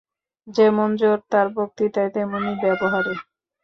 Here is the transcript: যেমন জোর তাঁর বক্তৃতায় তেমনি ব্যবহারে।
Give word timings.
যেমন 0.47 0.89
জোর 0.95 1.19
তাঁর 1.31 1.47
বক্তৃতায় 1.55 2.11
তেমনি 2.15 2.51
ব্যবহারে। 2.63 3.13